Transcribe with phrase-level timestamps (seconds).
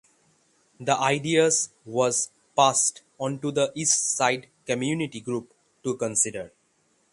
[0.79, 6.51] The ideas was passed on to the Eastside Community Group to consider.